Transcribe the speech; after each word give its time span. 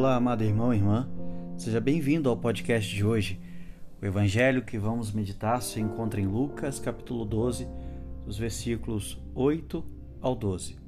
Olá, 0.00 0.16
amado 0.16 0.42
irmão 0.42 0.72
e 0.72 0.78
irmã, 0.78 1.06
seja 1.58 1.78
bem-vindo 1.78 2.30
ao 2.30 2.36
podcast 2.38 2.88
de 2.90 3.04
hoje. 3.04 3.38
O 4.00 4.06
evangelho 4.06 4.64
que 4.64 4.78
vamos 4.78 5.12
meditar 5.12 5.60
se 5.60 5.78
encontra 5.78 6.18
em 6.18 6.26
Lucas, 6.26 6.78
capítulo 6.80 7.22
12, 7.22 7.68
dos 8.24 8.38
versículos 8.38 9.22
8 9.34 9.84
ao 10.22 10.34
12. 10.34 10.78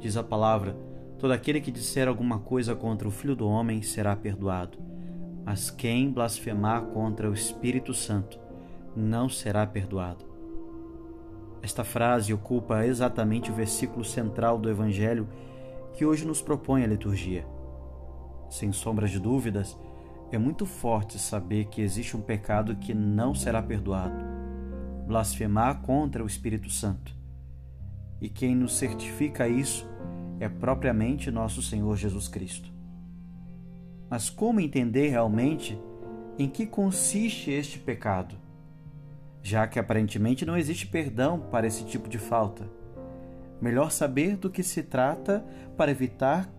Diz 0.00 0.16
a 0.16 0.24
palavra: 0.24 0.76
Todo 1.16 1.30
aquele 1.30 1.60
que 1.60 1.70
disser 1.70 2.08
alguma 2.08 2.40
coisa 2.40 2.74
contra 2.74 3.06
o 3.06 3.12
Filho 3.12 3.36
do 3.36 3.46
Homem 3.46 3.82
será 3.82 4.16
perdoado, 4.16 4.76
mas 5.44 5.70
quem 5.70 6.10
blasfemar 6.10 6.86
contra 6.86 7.30
o 7.30 7.34
Espírito 7.34 7.94
Santo 7.94 8.36
não 8.96 9.28
será 9.28 9.64
perdoado. 9.64 10.24
Esta 11.62 11.84
frase 11.84 12.34
ocupa 12.34 12.84
exatamente 12.84 13.52
o 13.52 13.54
versículo 13.54 14.04
central 14.04 14.58
do 14.58 14.68
evangelho 14.68 15.28
que 15.94 16.04
hoje 16.04 16.26
nos 16.26 16.40
propõe 16.40 16.84
a 16.84 16.86
liturgia. 16.86 17.46
Sem 18.48 18.72
sombras 18.72 19.10
de 19.10 19.18
dúvidas, 19.18 19.76
é 20.30 20.38
muito 20.38 20.66
forte 20.66 21.18
saber 21.18 21.66
que 21.66 21.80
existe 21.80 22.16
um 22.16 22.20
pecado 22.20 22.76
que 22.76 22.94
não 22.94 23.34
será 23.34 23.62
perdoado 23.62 24.36
blasfemar 25.06 25.82
contra 25.82 26.22
o 26.22 26.26
Espírito 26.26 26.68
Santo. 26.68 27.14
E 28.20 28.28
quem 28.28 28.56
nos 28.56 28.76
certifica 28.76 29.48
isso 29.48 29.88
é 30.40 30.48
propriamente 30.48 31.30
nosso 31.30 31.62
Senhor 31.62 31.96
Jesus 31.96 32.28
Cristo. 32.28 32.70
Mas 34.10 34.28
como 34.28 34.60
entender 34.60 35.08
realmente 35.08 35.78
em 36.38 36.48
que 36.48 36.66
consiste 36.66 37.50
este 37.50 37.78
pecado? 37.78 38.36
Já 39.42 39.66
que 39.66 39.78
aparentemente 39.78 40.44
não 40.44 40.56
existe 40.56 40.86
perdão 40.86 41.38
para 41.38 41.66
esse 41.66 41.84
tipo 41.84 42.08
de 42.08 42.18
falta. 42.18 42.68
Melhor 43.60 43.90
saber 43.90 44.36
do 44.36 44.50
que 44.50 44.62
se 44.62 44.82
trata 44.82 45.44
para 45.76 45.90
evitar 45.90 46.52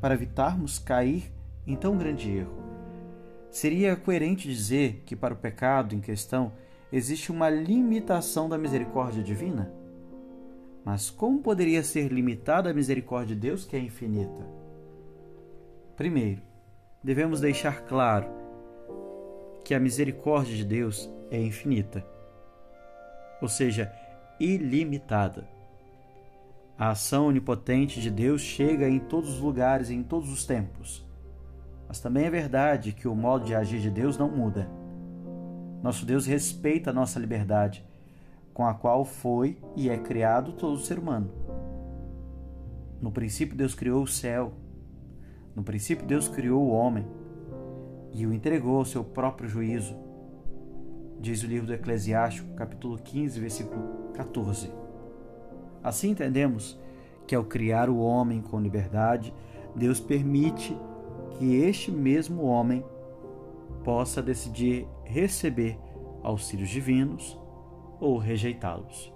para 0.00 0.14
evitarmos 0.14 0.80
cair 0.80 1.32
em 1.64 1.76
tão 1.76 1.96
grande 1.96 2.28
erro. 2.28 2.60
Seria 3.52 3.94
coerente 3.94 4.48
dizer 4.48 5.02
que 5.06 5.14
para 5.14 5.32
o 5.32 5.36
pecado 5.36 5.94
em 5.94 6.00
questão 6.00 6.52
existe 6.92 7.30
uma 7.30 7.48
limitação 7.48 8.48
da 8.48 8.58
misericórdia 8.58 9.22
divina? 9.22 9.72
Mas 10.84 11.08
como 11.08 11.40
poderia 11.40 11.84
ser 11.84 12.10
limitada 12.10 12.70
a 12.70 12.74
misericórdia 12.74 13.36
de 13.36 13.42
Deus 13.42 13.64
que 13.64 13.76
é 13.76 13.78
infinita? 13.78 14.44
Primeiro, 15.96 16.42
devemos 17.04 17.40
deixar 17.40 17.82
claro 17.82 18.26
que 19.64 19.74
a 19.74 19.78
misericórdia 19.78 20.56
de 20.56 20.64
Deus 20.64 21.08
é 21.30 21.40
infinita, 21.40 22.04
ou 23.40 23.48
seja, 23.48 23.92
ilimitada. 24.40 25.51
A 26.82 26.90
ação 26.90 27.28
onipotente 27.28 28.00
de 28.00 28.10
Deus 28.10 28.40
chega 28.40 28.88
em 28.88 28.98
todos 28.98 29.34
os 29.34 29.38
lugares 29.38 29.88
e 29.88 29.94
em 29.94 30.02
todos 30.02 30.32
os 30.32 30.44
tempos. 30.44 31.06
Mas 31.86 32.00
também 32.00 32.24
é 32.24 32.30
verdade 32.30 32.90
que 32.90 33.06
o 33.06 33.14
modo 33.14 33.44
de 33.44 33.54
agir 33.54 33.80
de 33.80 33.88
Deus 33.88 34.18
não 34.18 34.28
muda. 34.28 34.68
Nosso 35.80 36.04
Deus 36.04 36.26
respeita 36.26 36.90
a 36.90 36.92
nossa 36.92 37.20
liberdade, 37.20 37.86
com 38.52 38.66
a 38.66 38.74
qual 38.74 39.04
foi 39.04 39.60
e 39.76 39.88
é 39.88 39.96
criado 39.96 40.54
todo 40.54 40.76
ser 40.80 40.98
humano. 40.98 41.30
No 43.00 43.12
princípio, 43.12 43.56
Deus 43.56 43.76
criou 43.76 44.02
o 44.02 44.08
céu. 44.08 44.52
No 45.54 45.62
princípio, 45.62 46.04
Deus 46.04 46.26
criou 46.26 46.64
o 46.64 46.72
homem 46.72 47.06
e 48.12 48.26
o 48.26 48.32
entregou 48.32 48.78
ao 48.78 48.84
seu 48.84 49.04
próprio 49.04 49.48
juízo. 49.48 49.94
Diz 51.20 51.44
o 51.44 51.46
livro 51.46 51.68
do 51.68 51.74
Eclesiástico, 51.74 52.52
capítulo 52.56 52.98
15, 52.98 53.38
versículo 53.38 54.10
14. 54.14 54.91
Assim 55.82 56.10
entendemos 56.10 56.78
que 57.26 57.34
ao 57.34 57.44
criar 57.44 57.88
o 57.88 57.98
homem 57.98 58.40
com 58.40 58.60
liberdade, 58.60 59.32
Deus 59.74 60.00
permite 60.00 60.76
que 61.38 61.56
este 61.56 61.90
mesmo 61.90 62.42
homem 62.42 62.84
possa 63.82 64.22
decidir 64.22 64.86
receber 65.04 65.78
auxílios 66.22 66.68
divinos 66.68 67.38
ou 68.00 68.18
rejeitá-los. 68.18 69.12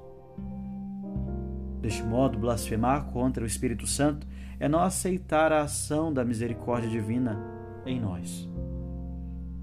Deste 1.80 2.02
modo, 2.02 2.38
blasfemar 2.38 3.06
contra 3.12 3.44
o 3.44 3.46
Espírito 3.46 3.86
Santo 3.86 4.26
é 4.58 4.68
não 4.68 4.80
aceitar 4.80 5.52
a 5.52 5.62
ação 5.62 6.12
da 6.12 6.24
misericórdia 6.24 6.88
divina 6.88 7.38
em 7.84 8.00
nós. 8.00 8.48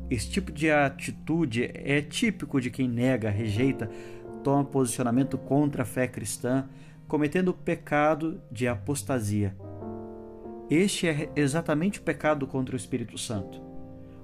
Esse 0.10 0.30
tipo 0.30 0.52
de 0.52 0.70
atitude 0.70 1.70
é 1.74 2.02
típico 2.02 2.62
de 2.62 2.70
quem 2.70 2.88
nega, 2.88 3.30
rejeita, 3.30 3.90
toma 4.44 4.64
posicionamento 4.64 5.38
contra 5.38 5.84
a 5.84 5.86
fé 5.86 6.08
cristã, 6.08 6.68
cometendo 7.08 7.50
o 7.50 7.54
pecado 7.54 8.42
de 8.52 8.68
apostasia. 8.68 9.56
Este 10.70 11.08
é 11.08 11.30
exatamente 11.36 12.00
o 12.00 12.04
pecado 12.04 12.48
contra 12.48 12.74
o 12.74 12.78
Espírito 12.78 13.18
Santo. 13.18 13.62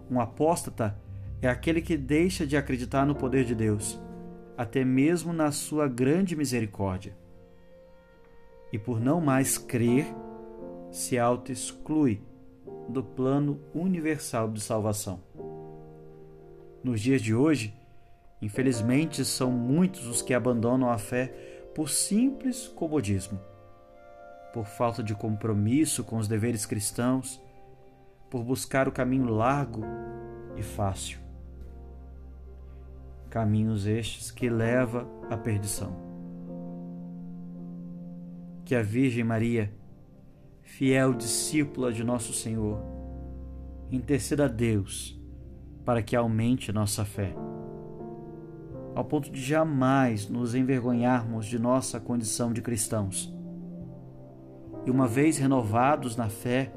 Um 0.09 0.19
apóstata 0.19 0.97
é 1.41 1.47
aquele 1.47 1.81
que 1.81 1.95
deixa 1.95 2.45
de 2.45 2.57
acreditar 2.57 3.05
no 3.05 3.15
poder 3.15 3.45
de 3.45 3.53
Deus, 3.53 3.99
até 4.57 4.83
mesmo 4.83 5.31
na 5.31 5.51
sua 5.51 5.87
grande 5.87 6.35
misericórdia. 6.35 7.15
E 8.71 8.77
por 8.77 8.99
não 8.99 9.21
mais 9.21 9.57
crer, 9.57 10.05
se 10.91 11.17
auto-exclui 11.17 12.21
do 12.87 13.03
plano 13.03 13.59
universal 13.73 14.49
de 14.49 14.61
salvação. 14.61 15.21
Nos 16.83 17.01
dias 17.01 17.21
de 17.21 17.35
hoje, 17.35 17.73
infelizmente, 18.41 19.23
são 19.23 19.51
muitos 19.51 20.07
os 20.07 20.21
que 20.21 20.33
abandonam 20.33 20.89
a 20.89 20.97
fé 20.97 21.58
por 21.79 21.89
simples 21.89 22.67
comodismo, 22.67 23.39
por 24.53 24.65
falta 24.65 25.01
de 25.01 25.15
compromisso 25.15 26.03
com 26.03 26.17
os 26.17 26.27
deveres 26.27 26.65
cristãos, 26.65 27.41
por 28.29 28.43
buscar 28.43 28.85
o 28.89 28.91
caminho 28.91 29.29
largo 29.29 29.83
e 30.57 30.61
fácil. 30.61 31.19
Caminhos 33.29 33.87
estes 33.87 34.29
que 34.29 34.49
leva 34.49 35.07
à 35.29 35.37
perdição. 35.37 35.95
Que 38.65 38.75
a 38.75 38.83
Virgem 38.83 39.23
Maria, 39.23 39.71
fiel 40.61 41.13
discípula 41.13 41.93
de 41.93 42.03
nosso 42.03 42.33
Senhor, 42.33 42.77
interceda 43.89 44.47
a 44.47 44.49
Deus 44.49 45.17
para 45.85 46.03
que 46.03 46.13
aumente 46.13 46.73
nossa 46.73 47.05
fé 47.05 47.33
ao 48.99 49.05
ponto 49.05 49.31
de 49.31 49.41
jamais 49.41 50.27
nos 50.27 50.53
envergonharmos 50.53 51.45
de 51.45 51.57
nossa 51.57 52.01
condição 52.01 52.51
de 52.51 52.61
cristãos. 52.61 53.33
E 54.85 54.91
uma 54.91 55.07
vez 55.07 55.37
renovados 55.37 56.17
na 56.17 56.27
fé, 56.27 56.73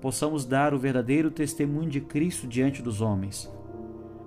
possamos 0.00 0.46
dar 0.46 0.72
o 0.72 0.78
verdadeiro 0.78 1.28
testemunho 1.28 1.90
de 1.90 2.00
Cristo 2.00 2.46
diante 2.46 2.80
dos 2.80 3.00
homens, 3.00 3.52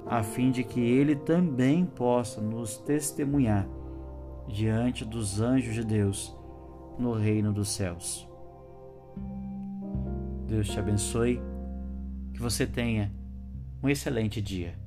a 0.05 0.21
fim 0.21 0.51
de 0.51 0.65
que 0.65 0.81
Ele 0.81 1.15
também 1.15 1.85
possa 1.85 2.41
nos 2.41 2.75
testemunhar 2.75 3.65
diante 4.45 5.05
dos 5.05 5.39
anjos 5.39 5.73
de 5.73 5.85
Deus 5.85 6.37
no 6.97 7.13
reino 7.13 7.53
dos 7.53 7.69
céus. 7.69 8.27
Deus 10.45 10.67
te 10.67 10.77
abençoe, 10.77 11.41
que 12.33 12.41
você 12.41 12.67
tenha 12.67 13.09
um 13.81 13.87
excelente 13.87 14.41
dia. 14.41 14.78